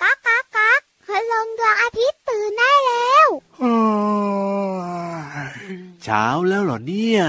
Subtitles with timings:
[0.00, 3.28] ก๊ากก๊ากก๊ากคืลงดวงอาทิตย์ตื่นได้แล้ว
[6.04, 7.22] เช้าแล้วเหรอเนี่ย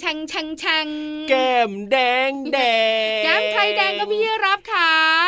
[0.00, 0.86] แฉ่งแฉ่งแฉ่ง
[1.28, 1.96] แฉ่งแก้มแด
[2.30, 2.58] งแด
[3.18, 4.55] งแก้มใครแดงก็พี่รับค่ะ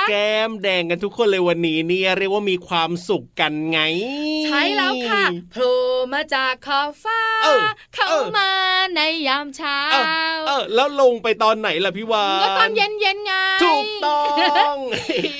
[0.08, 3.80] แก้มแดงกันทุกคนเลยวันนี้เนี่ยเรียกว่ามีความสุขกันไง
[4.44, 5.72] ใช่แล้วค่ะโผล่
[6.12, 8.50] มาจากขอบฟ้าเออเข้าเออมา
[8.94, 10.04] ในยามเช้าเออ
[10.46, 13.32] เออแล้วลงไปตอนไหนล่ะพี่วานก็ตอนเย็นเย็นๆไง
[13.64, 14.22] ถูกต้อ
[14.74, 14.76] ง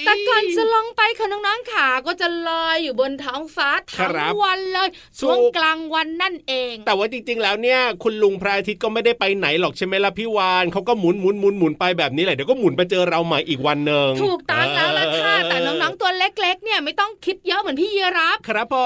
[0.05, 4.89] แต่ก่อนจะลงไปค่ะน้องๆขาก็จะลอยอยู่บนท้องฟ้าคทั้งรับวันเลย
[5.21, 18.77] ช่วงถูกกลางวันนั่นเอง แต่ว่าจริงๆแล้วเนี่ยคุณลุงพระอาทิตย์ก็ไม่ได้ไปไหนหรอกใช่ไหมล่ะพี่วานเขาก็หมุนหมุนหมุนหมุนไปแบบนี้แหละเดี๋ยวก็หมุนไปเจอเราใหม่อีกวันหนึ่งถูกต้องแล้วล่ะค่ะเแต่น้องๆตัวเล็กๆ เนี่ยไม่ต้องคิดเยอะเหมือนพี่ยีรับ ครับผ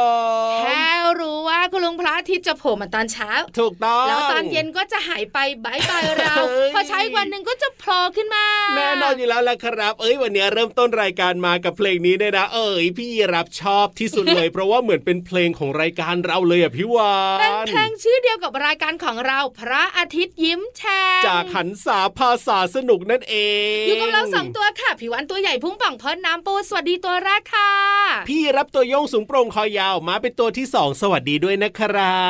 [0.59, 0.85] มแค่
[1.21, 8.45] รู้ว่าคุณลุงพระอาทิตย์จะโผล่มาตอนเช้า ถูกต้อง แล้วตอนเย็นก็จะหายไปบายบายเราเฮ้ยพอใช้วันหนึ่งก็จะโผล่ขึ้นมา
[8.77, 23.37] แน่นอนอยู่แล้วล่ะครับ เอ้ยวันนี้เริ่มต้นรายการมากับเพลงนี้เนี่ยนะ เอ้ยพี่รับชอบที่สุดเลย เพราะว่าเหมือนเป็นเพลงของรายการเราเลยอะพี่วานเป็นเพลงชื่อเดียวกับรายการของเราพระอาทิตย์ยิ้มแฉ่งจากขันสาภาษาสนุกนั่นเอ
[23.83, 27.73] ง อยู่กับเราสองตัวค่ะผิววันตัวใหญ่พุ่งป่องพอน้ำปูสวัสดีตัวแรกค่ะ
[28.29, 32.27] พี่รับตัวโยงสูงโปร่งคอยาวมาเป็นตัวที่สองสวัสดีด้วยนะครั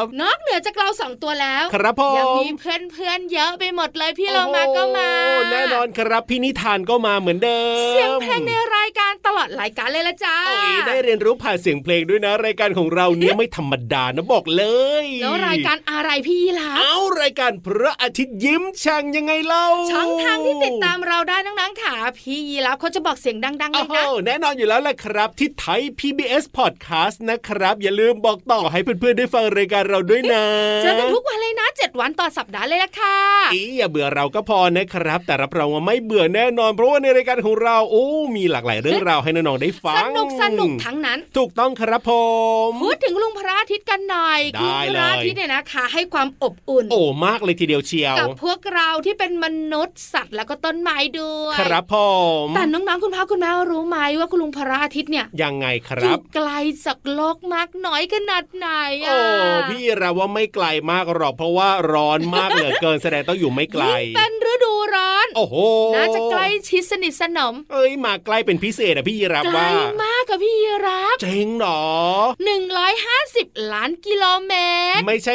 [0.00, 14.64] บนอกเหนือจากเราสองตัวแล้ว ครับผมยังมีเพื่อนเพื่อนๆเยอะไปหมดเลยพี่เรามาก็มาโอ้โหแน่นอนครับพี่นิทานก็มาเหมือนเดิม เสียงเพลงในรายการต ลอดรายการเลยละจ้าโอ้ยได้เรียนรู้ผ่านเสียงเพลงด้วยนะ รายการของเราเนี่ยไม่ธรรมดานะบอกเล
[15.04, 30.44] ยแล้วรายการอะไรพี่ยีราเอ้ารายการพระอาทิตย์ยิ้มช่างยังไงเล่าช่องทางที่ติดตามเราได้น้องๆค่ะพี่ยีราเขาจะบอกเสียงดังๆเลโอ้ยโหนะแน่นอนอยู่แล้วแหละครับ ที่ไทย PBS Podcast นะครับ อย่าลืมบอกต่อให้เพื่อนๆได้ฟังรายการเราด้วยนะ
[30.82, 33.16] เจอกันทุกวันเลยนะเจ็ดวันต่อสัปดาห์เลยละค่ะ
[33.52, 38.04] อีอย่าเบื่อเราก็พอนะครับ แต่รับรองว่าไม่เบื่อแน่นอน เพราะว่าในรายการของเราโอ้
[38.36, 42.10] มีหลากหลายเรื่องราวให้น้องๆได้ฟัสงนุกสนุกทั้งนั้น ถูกต้องครับผ
[42.68, 51.96] มพูดถึงลุงพระอาทิตย์กันหน่อยได้คุณพระอาทิตย์เนี่ยนะคะ ให้ความอบอุ่น โอ้มากเลยทีเดียวเชียวกับพวกเราที่เป็นมนุษย์สัตว์แล้วก็ต้นไม้ด้วยครับผ
[52.44, 56.50] มแต่น้องๆคุณพ่อคุณแม่รู้ไหมว่าคุณลุงพระอาทิตย์เนี่ยยังไงคอรัยู่บไกล
[56.86, 58.68] จากโลกมากน้อยขนาดไหน
[59.06, 64.65] โอ้อะพี่เราว่าไม่ไกลมากหรอกเพราะว่าร้อนมากเหลือเกินแสดงต้องอยู่ไม่ไกลยิ่งเป็นฤดู
[64.96, 65.56] ร้อนโอ้โห
[65.94, 71.84] น่าจะใกล้ชิดสนิทสนม เอ้ยมาใกล้เป็นพิเศษอะพี่ยีรับใกล้ว่ามากกับพี่ยีรับเจ๋งเหรอ
[72.94, 74.52] 150ล้านกิโลเม
[74.96, 75.34] ตร ไม่ใช่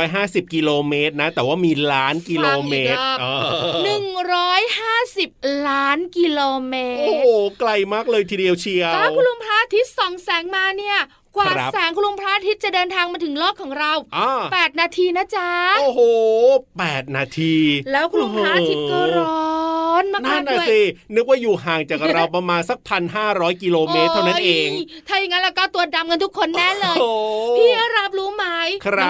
[0.00, 5.30] 150กิโลเมตรนะ แต่ว่ามีล้านกิโลเมตรฟังอีกรอบเออหนึ่งร้อยห้าสิบ
[5.68, 6.74] ล้านกิโลเม
[7.04, 7.26] ตโอ้รโห
[7.60, 10.98] ไกลมากเลยทีเดียวเชียวถ้าคุณลุงพระอาทิตย์ส่องแสงมาเนี่ย
[11.36, 14.30] กว่าครับแสงคุณลุงพระอาทิตย์จะเดินทางมาถึงโลกของเราอ่า
[14.60, 15.48] 8นาทีนะจ๊ะ
[15.80, 16.00] โอ้โห
[16.78, 17.54] แปดนาที
[17.92, 19.36] แล้วคุณลุงพระอาทิตย์ก็ร้
[19.86, 20.80] อนมานั่กนๆน่ะด้วยสิ
[21.14, 27.70] นึกว่าอยู่ห่างจากเราประมาณสักพันห้าร้อยกิโลเมตรเท่านั้นเองโยถ้าอย่างนั้นแล้วก็ตัวดำกันทุกคนแน่เลยโอ้โหพี่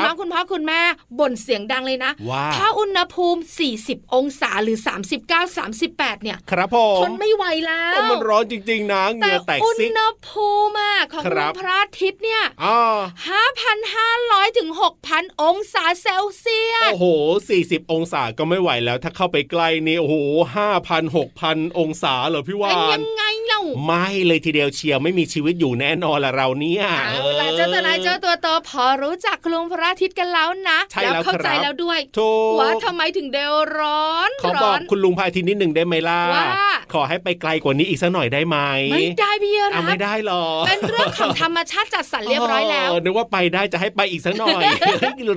[0.06, 0.81] น้องๆคุณพ่อคุณแม่
[1.19, 3.40] บ่นเสียงดังเลยนะว่าถ้าอุณหภูมิ
[3.78, 4.78] 40 องศาหรือ
[5.26, 12.99] 39 38 เนี่ย ครับผทมนไม่ไหวแล้วโอ้มันร้อนจริง ๆนะเหแต่งื่อแตกอุซิกณหภูมิอะของคดรัวบงพระอาทิตย์เนี่ยอ่า
[13.76, 14.70] 5,500ถึง
[15.06, 17.06] 6,000องศาเซลเซียส โอ้โห
[17.50, 20.14] 40 องศาก็ไม่ไหวแล้ว ถ้าเข้าไปใกล้นี่โอ้โห
[20.56, 36.47] ห้าพันหกพันองศาเหรอพี่วาเป็นนยังไงเล่าไม่เลยทีเดียวเชียวไม่มีชีวิตอยู่แน่นอนละเราเนี่ยเอาล่ะเจ้าตัวนายเจ้าตัวโตพอรู้จักคุณลุงพระอาทิตย์กันแล้วนะใช่แล้วเข้าใจครับแล้วด้วยถูกว่าทำไมถึงเดวร้อนขอร้บออกนคุณลุงพายทีนิดหนึ่งได้ไหมล่ะว่า
[36.93, 38.56] ขอให้ไปไกลกว่านี้อีกสักหน่อยได้ไหม
[38.93, 44.62] ไม่ได้พี่อะรับไม่ได้หรอเป็นเรื่องของธรรมชาติจัดสรรเรียบร้อยแล้วนึกว่าไปได้จะให้ไปอีกสักหน่อย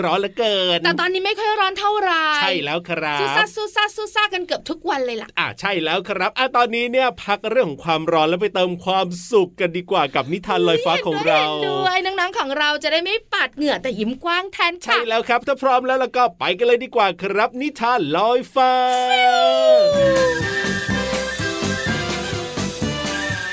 [0.05, 18.73] ร้อนเหลือเกิน แต่ตอนนี้ไม่ค่อยร้อนเท่าไหร่ใช่แล้วครับซูซ่าซูซ่าซูซ่ากันเกือบทุกวันเลยล่ะอะใช่แล้วครับอะตอนนี้เนี่ยพักเรื่องของความร้อนแล้วไปเติมความสุขกันดีกว่ากับนิทานลอยฟ้าของเราห็นด้วยน้องๆของเราจะได้ไม่ปัดเหงื่อแต่ยิ้มกว้างแทนใช่ค่ะแล้วครับ ถ้าพร้อมแล้วแล้วก็ไปกันเลยดีกว่าครับ นิทานลอยฟ้า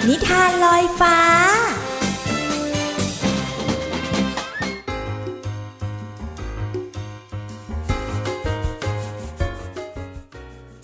[0.09, 1.17] นิทานลอยฟ้า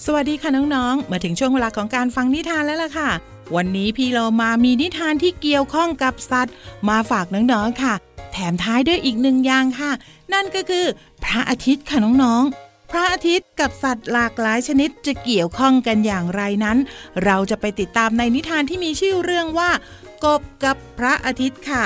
[0.07, 3.11] สวัสดีค่ะน้องๆ มาถึงช่วงเวลาของการฟังนิทานแล้วล่ะค่ะ
[3.57, 6.55] วันนี้พี่เรามามีนิทานที่เกี่ยวข้องกับสัตว์
[6.89, 7.95] มาฝากน้องๆค่ะ
[8.35, 9.91] แถมท้ายด้วยอีกหนึ่งอย่างค่ะ
[10.33, 10.87] นั่นก็คือ
[11.25, 16.79] พระอาทิตย์ค่ะน้องๆ พระอาทิตย์กับสัตว์หลากหลายชนิดจะเกี่ยวข้องกันอย่างไรนั้น
[17.25, 19.71] เราจะไปติดตามในนิทานที่มีชื่อเรื่องว่า
[20.25, 21.85] กบกับพระอาทิตย์ค่ะ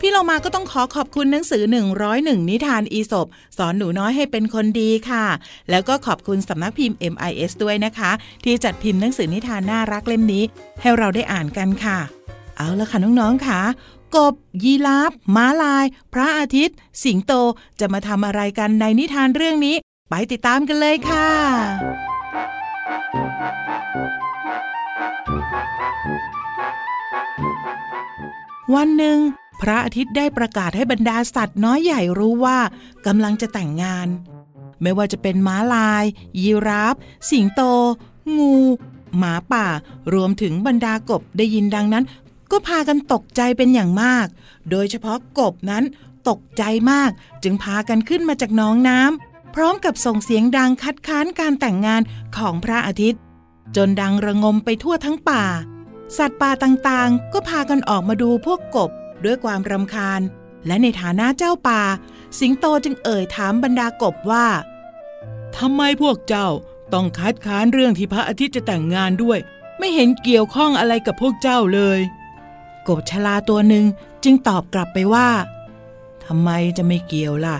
[0.00, 1.62] พี่เรามาก็ต้องขอขอบคุณหนังสือ
[2.06, 3.26] 101 นิทานอีสบ
[3.58, 5.26] สอนหนูน้อยให้เป็นคนดีค่ะ
[5.70, 8.10] แล้วก็ขอบคุณสำนักพิมพ์ MIS ด้วยนะคะ
[8.44, 10.44] ที่จัดพิมพ์หนังสือนิทานน่ารักเล่มนี้
[10.80, 11.98] ให้เราได้อ่านกันค่ะ
[12.56, 13.60] เอาละค่ะน้องๆค่ะ
[14.16, 17.32] กบ ยีราฟม้าลาย พระอาทิตย์ สิงโต
[17.80, 19.76] จะมาทำอะไรกันในนิทานเรื่องนี้
[20.08, 21.28] ไปติดตามกันเลยค่ะ
[28.74, 29.18] วันหนึ่ง
[29.60, 32.58] พระอาทิตย์ได้ประกาศให้บรรดาสัตว์น้อยใหญ่รู้ว่า
[33.06, 34.08] กำลังจะแต่งงาน
[34.82, 36.04] ไม่ว่าจะเป็นม้าลาย
[36.40, 36.94] ยีราฟ
[37.30, 37.60] สิงโต
[38.38, 38.54] งู
[39.18, 39.66] หมาป่า
[40.14, 42.04] รวมถึงบรรดากบได้ยินดังนั้น
[42.50, 44.26] ก็พากันตกใจเป็นอย่างมาก
[44.70, 45.84] โดยเฉพาะกบนั้น
[46.28, 47.10] ตกใจมาก
[47.42, 52.02] จึงพากันขึ้นมาจากน้องน้ำพร้อมกับส่งเสียงดังคัดค้านการแต่งงาน
[52.36, 53.20] ของพระอาทิตย์
[53.76, 55.44] จนดังระงมไปทั่วทั้งป่า
[56.16, 58.90] สัตว์ป่าต่างๆ ก็พากันออกมาดูพวกกบ
[59.24, 60.20] ด้วยความรำคาญ
[60.66, 61.82] และในฐานะเจ้าป่า
[62.38, 64.46] สิงโตจึงเอ่ยถามบรรดากบว่า
[65.56, 66.48] ทำไมพวกเจ้า
[66.92, 69.38] ต้องคัดค้านเรื่องที่พระอาทิตย์จะแต่งงานด้วย
[69.78, 72.00] ไม่เห็นเกี่ยวข้องอะไรกับพวกเจ้าเลย
[72.88, 73.84] กบชลาตัวหนึ่ง
[74.24, 75.28] จึงตอบกลับไปว่า
[76.24, 77.56] ทำไมจะไม่เกี่ยวล่ะ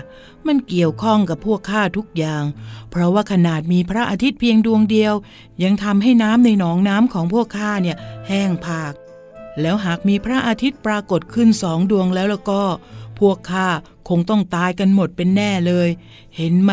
[0.47, 2.43] มันเกี่ยวข้องกับพวกข้าทุกอย่าง
[2.89, 5.13] เพราะว่าขนาดมีพระอาทิตย์เพียงดวงเดียว
[5.63, 7.97] ยังทำให้น้ำในหนองน้ำของพวกข้าเนี่ย
[8.27, 8.93] แห้งผาก
[9.61, 12.61] แล้วหากมีพระอาทิตย์ปรากฏขึ้นสองดวงแล้วแล้วก็
[13.19, 13.67] พวกข้า
[14.09, 15.89] คงต้องตายกันหมดเป็นแน่เลย
[16.37, 16.71] เห็นไหม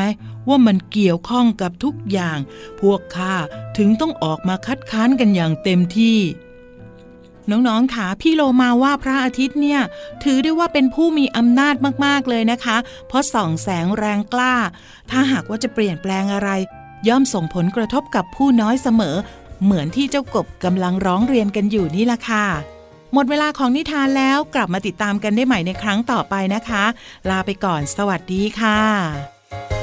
[0.49, 2.39] ว่ามันเกี่ยวข้องกับทุกอย่าง
[2.81, 3.35] พวกข้า
[3.79, 6.19] ถึงต้องออกมาคัดค้านกันอย่างเต็มที่
[7.51, 9.81] น้องๆค่ะพี่โลมาว่าพระอาทิตย์เนี่ย
[10.25, 11.75] ถือได้ว่าเป็นผู้มีอำนาจ
[12.05, 12.77] มากๆเลยนะคะ
[13.09, 14.55] เพราะส่องแสงแรงกล้า
[15.11, 16.51] ถ้าหากว่าจะเปลี่ยนแปลงอะไร
[17.09, 19.17] ย่อมส่งผลกระทบกับผู้น้อยเสมอ
[19.65, 22.47] เหมือนที่เจ้ากบกำลังร้องเรียนกันอยู่นี่ละค่ะ
[23.15, 26.85] หมดเวลาของนิทานแล้วกลับมาติดตามกันได้ใหม่ในครั้งต่อไปนะคะ
[27.31, 29.78] ลาไปก่อนสวัสดีค่ะ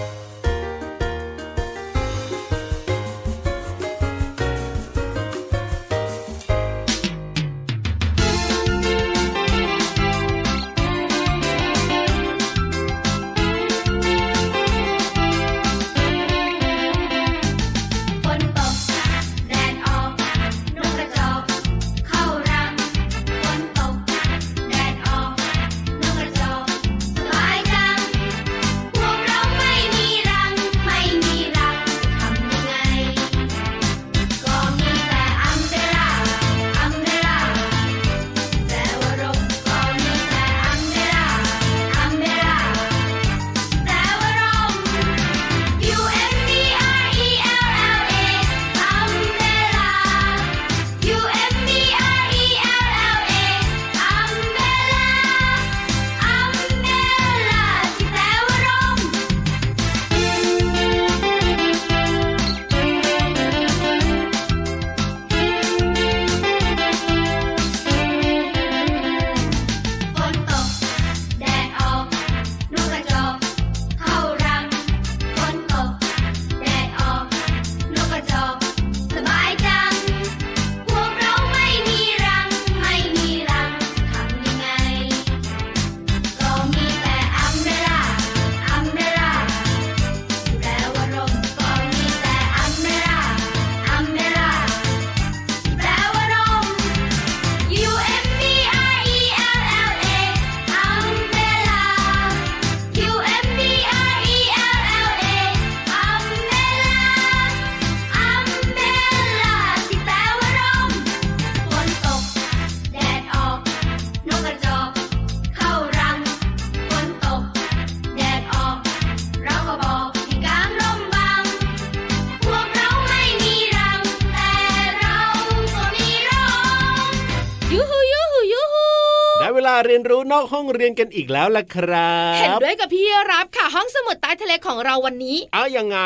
[129.85, 135.99] เรียนรู้นอกห้องเรียนกันอีกแล้วล่ะครับเห็นด้วยกับพี่รับค่ะห้องสมุดใต้ทะเลของเราวันนี้เอายังไง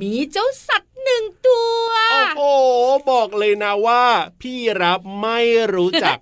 [0.00, 1.88] มีเจ้าสัตว์ หนึ่งตัว
[2.38, 2.70] โอ้โห
[3.10, 4.04] บอกเลยนะว่า
[4.40, 5.38] พี่รับไม่
[5.74, 6.16] รู้จัก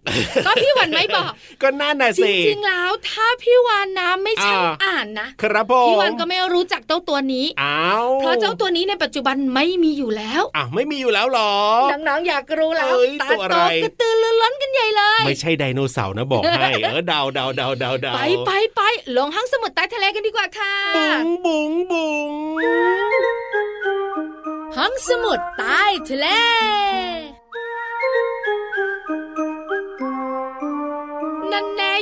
[0.47, 1.31] ก็พี่วันไม่บอก
[1.63, 11.53] ก็น่าน่ะจสิริงๆแล้วถ้าพี่วานนะไม่ช่างอ่าอ่านนะ ครับผมพี่วันก็ไม่รู้จักเจ้าตัวนี้อ้าวเพราะเจ้าตัวนี้ในปัจจุบันไม่มีอยู่แล้วอะไม่มีอยู่แล้วเหรอ
[12.09, 18.81] น้องๆอยากรู้แล้วเอ้ยตาตัวอะโตไรกระตือรือร้นกันใหญ่เลย ไม่ใช่ไดโนเสาร์นะบอกให้เออเดาเดาเดาเดาเดาไปไปไป
[19.17, 23.32] ลงห้องสมุดใต้ทะเลกันดีกว่าค่ะบุ๋งบุ๋งบุ๋ง
[24.77, 26.27] ห้องสมุดใต้ทะเล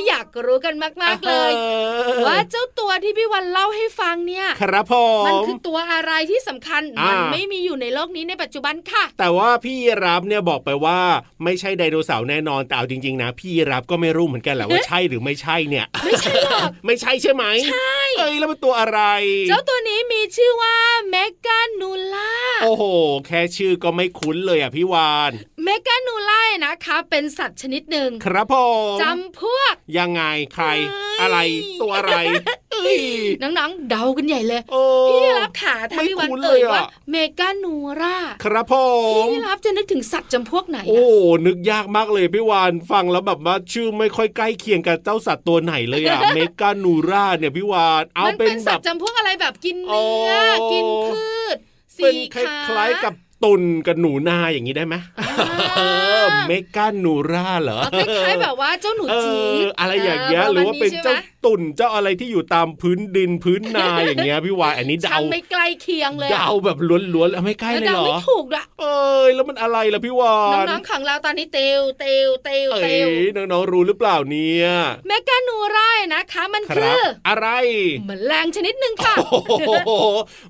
[0.09, 1.59] อยากรู้กันมากๆเลยอ
[2.07, 4.93] อว่าเจ้าตัวที่พี่วันเล่าให้ฟังเนี่ย ครับผ
[5.23, 10.99] มมันคือตัวอะไรที่สำคัญอ่ามัมันไม่มีอยู่ในโลกนี้ในปัจจุบันค่ะ แต่ว่าพี่รับเนี่ยบอกไปว่า
[11.43, 18.99] ไม่ใช่ไดโนเสาร์แน่นอนแต่เอาจริงๆนะ พี่รับก็ไม่รู้เหมือนกันแหละว่าใช่หรือไม่ใช่เนี่ย ไม่ใช่หรอกไม่ใช่ใช่ไหมใช่เอ้ยแล้วมันตัวอะไร
[19.49, 20.75] เจ้าตัวนี้มีชื่อว่า
[21.09, 21.15] เม
[21.45, 22.31] กานูล่า
[22.63, 22.83] โอ้โห
[23.27, 25.31] แค่ชื่อก็ไม่คุ้นเลยอะพี่วาน
[25.63, 28.55] เมกานูล่านะคะ เป็นสัตว์ชนิดหนึ่งครับผ
[28.95, 31.37] มจำพวกยังไงใครเอ้ยอะไร
[31.81, 32.15] ตัวอะไร
[32.71, 33.01] เอ้ย
[33.41, 38.73] น้องๆเดากันใหญ่เลยโอ้พี่รับขาถ้าไม่พี่วันคุ้นเอ่ยเลยอะว่าเมกานูราครับผ
[39.23, 51.57] มพี่รับจะนึกถึงสัตว์จำพวกไหน โอ้อะนึกยากมากเลยพี่วานฟังแล้วแบบว่าชื่อไม่ค่อยใกล้เคียงกับเจ้าสัตว์ตัวไหนเลยอะเมกานูราเนี่ยพี่วานเอามันเป็เป็นนแบสัตบว์จำพวกอะไรแบบกินเนื้อโอ้กินพืช
[51.97, 55.81] เป็นสี่คขาล้ายๆกับ ตุนกับหนูนาอย่างนี้ได้ไหมอ่าเอ
[56.23, 61.13] อเมกานูราเหรอเอาคล้ายๆแบบว่าเจ้าหนูเอจีออะไรอย่างเงี้ยหรือว่าเป็นเจ้า
[61.45, 66.77] ตุ่นเจ้าอะไรที่อยู่ตามพื้นดินพื้นนาอย่างเงี้ยพี่วานอันนี้ฉัเดานไม่ใกล้เคียงเลยอะเดาแบบ
[67.13, 74.67] ล้วนๆแล้วไม่ใกล้แล้วเลยเดาเหรอไม่ถูกด้วยเอ้ยแล้วมันอะไรล่ะพี่วานน้องๆของเราตอนนี้เตวเตวเตวเอ้เตวยน้องๆรู้หรือเปล่าเนี่ย
[75.07, 77.47] เมกานูร่ายนะคะ มันคคืรับออะไร
[78.07, 79.39] แมลงชนิดหนึ่งค่ะโอ้
[79.85, 79.91] โห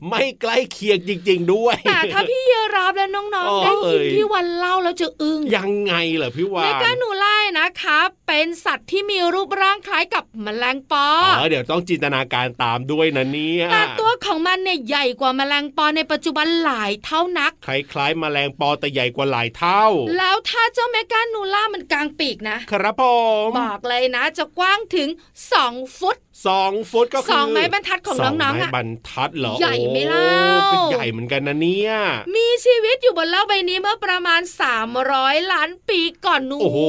[0.09, 11.05] ไม่ใกล้เคียงจริง ๆ ด้วยแต่ถ้าพี่เยรับและน้องโอ้ๆได้ยินเอ้ยพี่วันเล่าแล้วจะอึ้งยังไงเหรอพี่วาเมนกานูร่ายนะคะ เป็นสัตว์ที่มีรูปร่างคล้ายกับแมลงปอ
[11.37, 19.83] อ๋อเดี๋ยวต้องจินตนาการตามด้วยนะเนี่ยแต่ตัวของมันเนี่ยใหญ่กว่าแมลงปอในปัจจุบันหลายเท่านัก คล้ายๆแมลงปอแต่ใหญ่กว่าหลายเท่า
[20.17, 23.03] แล้วถ้าเจ้าเมกานูล่ามันกลางปีกนะ ครับผ
[23.45, 25.09] มบอกเลยนะจะกว้างถึง
[25.53, 26.17] 2 ฟุต
[26.47, 31.91] สองฟุตก็คือสองไม้บรรทัดของสน้องๆไม้อะบรรทัดเหรอใหญ่ไหมโอ้เล่าก็ใหญ่เหมือนกันนะเนี่ย
[32.35, 34.41] มีชีวิตอยู่บนโลกใบนี้เมื่อประมาณ
[34.95, 36.79] 300 ล้านปีก่อนนู้นโอ้โห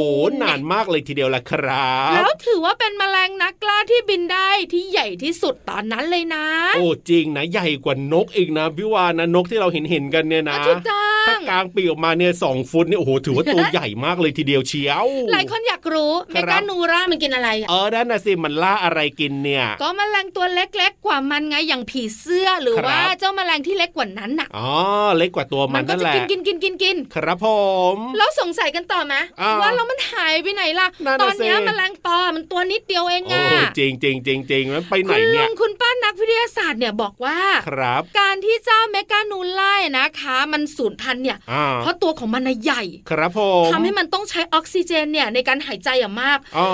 [0.42, 6.44] นานมากเลยทีเดียวละครับ แล้วถือว่าเป็นแมลงนักกล้าที่บินได้ที่ใหญ่ที่สุดตอนนั้นเลยนะ
[6.76, 24.70] โอ้จริงนะใหญ่กว่านกอีกนะพี่วานนะนกที่เราเห็นเห็นๆกันเนี่ยนะถูกต้อถ้างกลางปีกออกมาเนี่ยสองฟุตเนี่ยโอ้โหถือว่าตัวใหญ่มากเลยทีเดียวเชียว หลายคนอยากรู้ครัเมบกานูรามันกินอะไรอะเออนั่นน่ะสิมันล่าอะไรกินเนี่ย ก็แมลงตัวเล็ก ๆ กว่ามันไงอย่างผีเสื้อหรือครับว่าเจ้าแมลงที่เล็กกว่านั้นน่ะอ๋อ
[25.16, 27.46] เล็กกว่าตัวมันก็นั่นจะแหละกินกินกินกินกินครับผ
[27.94, 46.68] มแล้วสงสัยกันต่อไหมอ่าว่าแล้วมันหายไปไหนล่ะนั่นตน่ะอนเนี้ยสิแมลงปอมันตัวนิดเดียวเองโอ้อะจริงจริงจริงจริงมันไปไหนคุณเนี่ลุยงคุณป้านักวิทยาศาสตร์เนี่ยบอกว่าครับ การที่เจ้าเมกานูล่านะคะ มันสูญพันธุ์เนี่ยอ่าเพราะตัวของมันน่ะใหญ่ ครับผมทำให้มันต้องใช้ออกซิเจนเนี่ยในการหายใจอย่างมากอ๋อ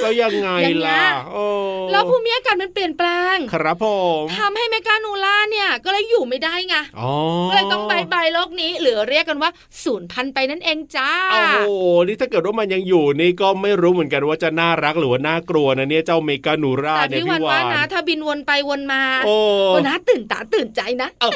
[0.00, 1.47] แล้วยังไงอย่างเงี้ล่ะยโอ้
[1.92, 3.86] แล้วภูมิอากาศมันเปลี่ยนแปลง ครับผ
[4.20, 7.12] มทำให้เมกานูล่าเนี่ยก็เลยอยู่ไม่ได้ไงอ๋อ
[7.48, 9.50] ก็เลยต้องบายบายโลกนี้ หรือเรียกกันว่า
[9.82, 11.60] สูญพันธุ์ไปนั่นเองจ้า โอ้โห
[12.06, 19.36] นี่ถ้าเกิดว่ามันยังอยู่นี่ก็ไม่รู้เหมือนกันว่าจะน่ารักหรือว่าน่ากลัวนะเนี่ยเจ้าเมกานูราแต่เนี่ยพี่วัพี่นวาว่านนะถ้าบินวนไปวนมาโอ้
[19.74, 21.26] ก็น่าตื่นตาตื่นใจนะเอ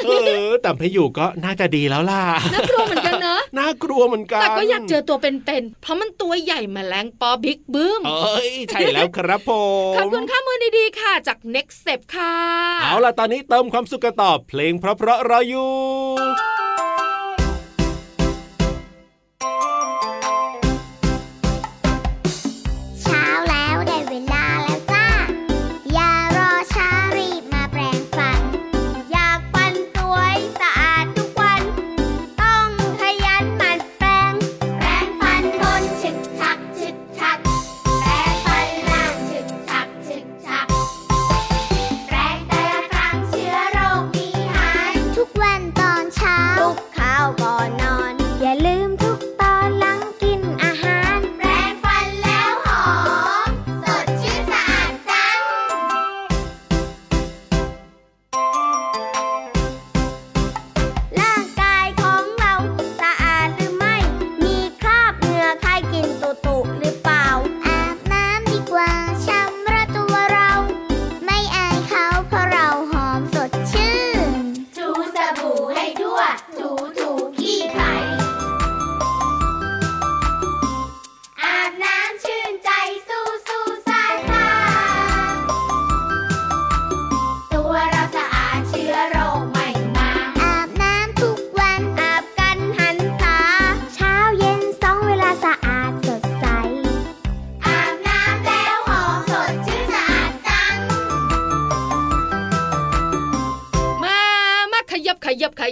[0.47, 9.51] อแต่ไม่อยู่ก็น่าจะดีแล้วล่ะน่ากลัวเหมือนกันเนอะน่ากลัวเหมือนกันแต่ก็อยากเจอตัวเป็นๆเพราะมันตัวใหญ่แมลงปอบิ๊กบึ้มเอ้ยใช่แล้วครับผ
[9.92, 12.35] มขอบคุณข้อมูลดีๆค่ะ จาก next step ค่ะ
[12.83, 15.71] เอาล่ะ ตอนนี้เติมความสุขกันต่อเพลงเพราะๆรออยู่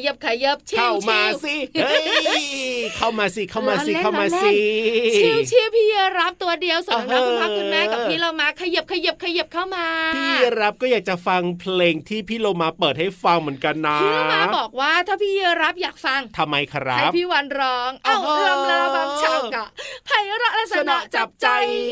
[0.06, 0.18] ยับ
[0.70, 2.46] ชิวเข้ามาชิวสิเฮ้ย
[2.98, 5.88] เข้ามาสิเข้ามาสิล้อเล่นเข้ามาล้อสิเล่นชิวชิวพี่
[6.20, 19.68] รับตัวเดียวส่วนน้องๆคุณพ่อเออคุณแม่กับพี่เรามาขยับขยับขยับเข้ามา พี่รับก็อยากจะฟังเพลงที่พี่โลมาเปิดให้ฟังเหมือนกันนะพี่เรามาบอกว่าถ้าพี่รับอยากฟังทำไมครัให้บพี่วันร้อง เอ้าโอ้โหลำลาบางฉากอะ
[20.06, 20.10] ไพ
[20.40, 21.48] เราะและสนะจับใจ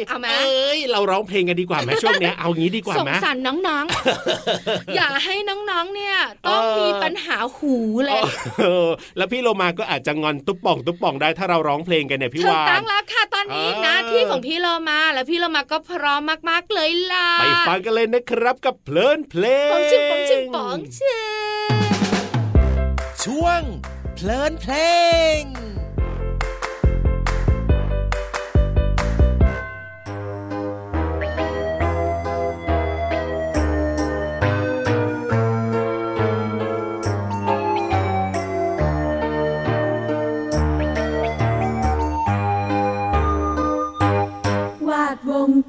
[0.07, 6.15] เอาไหมเอ้ยเราร้องเพลงกันดีกว่าไหมช่วงเนี้ยเอางี้ดีกว่าสงไหมสารน้องๆ อย่าให้น้องๆเนี่ย
[6.47, 8.21] ต้องเออมีปัญหาหูเลย
[8.59, 21.69] เออแล้วพี่โลมาก็อาจจะงอนตุ๊บป่องตุ๊บป่องได้ถ้าเราร้องเพลงกันเนี่ยพี่ถูกวาต้นองแล้วค่ะตอนนี้เออหนะที่ของพี่เรามาแล้วพี่เรามาก็พร้อมมากๆเลยล่ะ ไปฟังกันเลยนะครับกับเพลินเพลงปองชิงปองชิงปองชิง
[23.23, 23.61] ช่วง
[24.15, 24.73] เพลินเพล
[25.41, 25.68] ง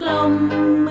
[0.00, 0.89] ว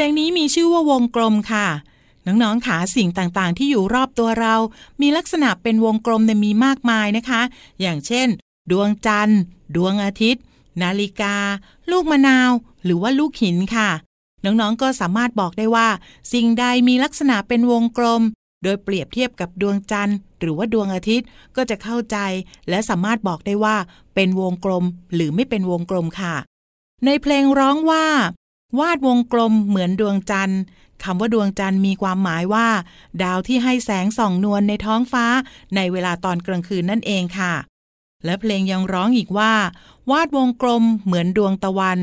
[0.00, 1.68] ลงนี้มีชื่อว่าวงกลมค่ะ
[2.26, 4.54] น้องๆขาสิ่งต่างๆ ที่อยู่รอบตัวเรา
[5.00, 7.42] มีลักษณะเป็นวงกลมเนี่ยมีมากมายนะคะ
[7.80, 8.28] อย่างเช่น
[8.70, 9.40] ดวงจันทร์
[9.76, 10.42] ดวงอาทิตย์
[10.82, 11.36] นาฬิกา
[11.90, 12.50] ลูกมะนาว
[12.84, 13.90] หรือว่าลูกหินค่ะ
[14.44, 15.88] น้องๆก็สามารถบอกได้ว่า
[16.32, 18.22] สิ่งใดมีลักษณะเป็นวงกลม
[18.62, 22.16] โดยเปรียบเทียบกับดวงจันทร์ หรือว่าดวงอาทิตย์ก็จะเข้าใจ
[22.68, 23.76] และสามารถบอกได้ว่า
[24.14, 24.84] เป็นวงกลม
[25.14, 26.34] หรือไม่เป็นวงกลมค่ะ
[27.04, 28.06] ในเพลงร้องว่า
[28.78, 30.60] วาดวงกลมเหมือนดวงจันทร์
[31.04, 32.68] คำว่าดวงจันทร์มีความหมายว่า
[33.22, 35.26] ดาวที่ให้แสงส่องนวลในท้องฟ้า
[35.76, 37.54] ในเวลาตอนกลางคืนนั่นเองค่ะ
[38.24, 39.52] และเพลงยังร้องอีกว่า
[40.10, 41.98] วาดวงกลมเหมือนดวงตะวัน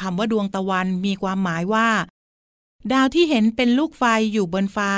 [0.00, 1.88] คำว่าดวงตะวันมีความหมายว่า
[2.92, 4.90] ดาวที่เห็นเป็นลูกไฟอยู่บนฟ้า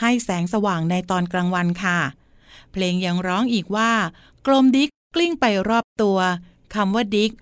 [0.00, 1.98] ให้แสงสว่างในตอนกลางวันค่ะ
[2.72, 3.90] เพลงยังร้องอีกว่า
[4.46, 6.18] กลมดิกกลิ้งไปรอบตัว
[6.74, 7.32] คำว่าดิก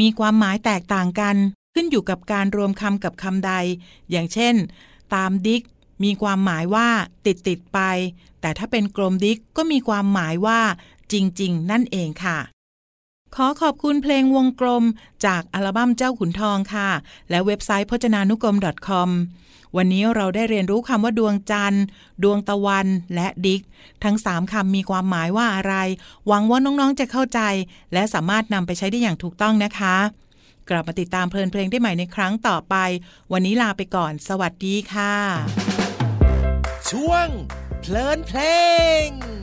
[0.00, 1.36] มีความหมายแตกต่างกัน
[1.80, 3.52] ขึ้นอยู่กับการรวมคำกับคำใด
[4.10, 4.54] อย่างเช่น
[5.14, 5.62] ตามดิก
[6.04, 6.88] มีความหมายว่า
[7.26, 7.78] ติดติดไป
[8.40, 10.60] แต่ถ้าเป็นกลมดิกก็มีความหมายว่า
[11.12, 12.38] จริง ๆ นั่นเองค่ะ
[13.34, 14.84] ขอขอบคุณเพลงวงกลม
[15.26, 16.88] จากอัลบั้มเจ้าขุนทองค่ะ
[17.30, 18.56] และเว็บไซต์พจนานุกรม
[18.88, 19.10] .com
[19.76, 21.84] วันนี้เราได้เรียนรู้คำว่าดวงจันทร์
[22.22, 23.62] ดวงตะวัน และดิก
[24.04, 25.74] ทั้ง 3คำมีความหมายว่าอะไร
[26.26, 27.40] หวังว่าน้อง ๆ จะเข้าใจ
[27.92, 29.96] และสามารถนำไปใช้ได้อย่างถูกต้องนะคะ
[30.70, 32.76] กลับมาติดตามเพลินเพลงได้ใหม่ในครั้งต่อไป
[33.32, 35.14] วันนี้ลาไปก่อน สวัสดีค่ะ
[36.90, 37.26] ช่วง
[37.80, 38.40] เพลินเพล
[39.04, 39.37] ง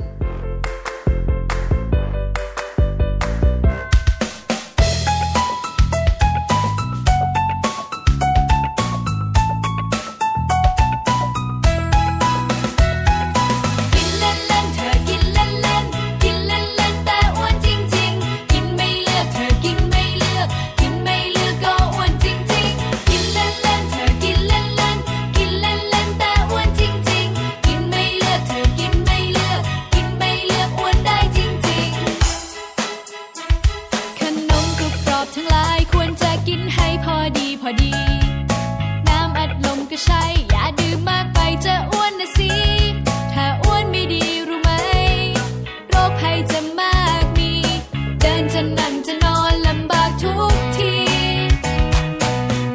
[48.79, 50.93] นั่งจะนอนลำบากทุกที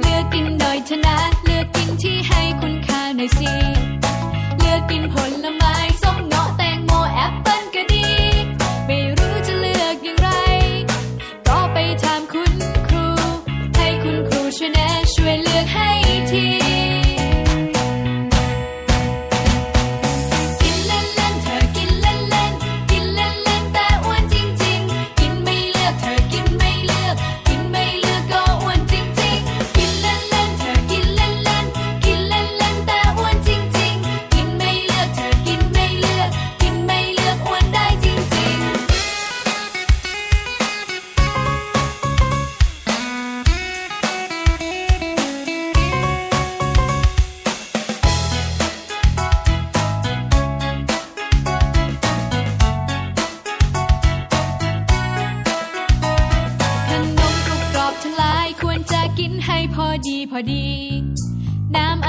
[0.01, 3.53] เลือกกินดอยชนะ เลือกกินที่ให้คุณค่าหน่อยสิ
[4.59, 5.80] เลือกกินผลไม้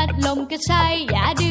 [0.02, 1.44] น้ำอัดล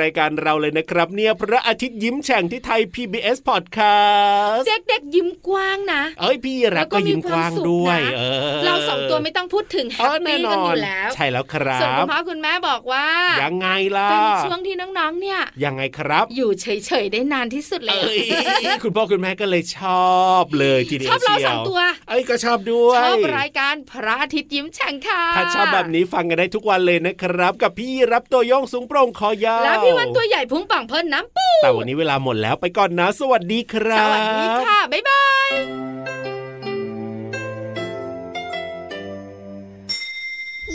[0.00, 8.20] รายการเราเลยนะครับ เนี่ยพระอาทิตย์ยิ้มแฉ่งที่ไทย PBS Podcast เด็กๆยิ้มกว้างนะ เอ้ยพี่รับก็ยิ้มกว้างด้วยเอ
[8.56, 13.06] อเราสองตัวไม่ต้องพูดถึงแฮเอปอแน่ปี้นกันออนยู่แล้ว ใช่แล้วครัส่วนคุบณพ่อคุณแม่บอกว่า
[13.42, 18.16] ยังไงล่ะเป็นช่วงที่น้องๆเนี่ย ยังไงครับ อยู่เฉยๆได้นานที่สุดเลย
[18.64, 35.50] เอ้ยคุณพ่อคุณแม่ก็เลยชอบเลยทีเดียวชอบเราชียสองตัวเอ้ยก็ชอบด้วย ชอบรายการพระอาทิตย์ยิ้มแฉ่งค่ะถ้าชอบแบบนี้ฟังกันได้ทุกวันเลยนะครับ กับพี่รับตัวโยงสูงโปร่งคอยาวแล้วพี่วันตัวใหญ่พุงป่องเพิ่นน้ำปูแต่วันนี้เวลาหมดแล้วไปก่อนนะ สวัสดีครัสบวัสดีค่ะ บ๊ายบาย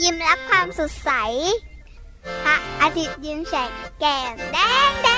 [0.01, 1.11] ยิ้มรับความสดใส
[2.43, 4.57] พระอาทิตย์ยิ้มแฉกแก้มแด
[4.89, 5.09] งแด